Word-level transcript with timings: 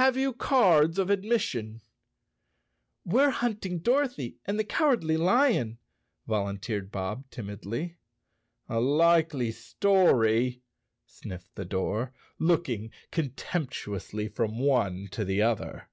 Have 0.00 0.16
you 0.16 0.32
cards 0.32 0.98
of 0.98 1.10
admission?" 1.10 1.82
"We're 3.04 3.28
hunting 3.28 3.80
Dorothy 3.80 4.38
and 4.46 4.58
the 4.58 4.64
Cowardly 4.64 5.18
Lion," 5.18 5.76
volunteered 6.26 6.90
Bob 6.90 7.28
timidly. 7.30 7.98
"A 8.70 8.80
likely 8.80 9.52
story," 9.52 10.62
sniffed 11.04 11.54
the 11.56 11.66
door, 11.66 12.14
looking 12.38 12.90
contemptu¬ 13.12 13.94
ously 13.94 14.28
from 14.28 14.58
one 14.58 15.08
to 15.10 15.26
the 15.26 15.42
other. 15.42 15.90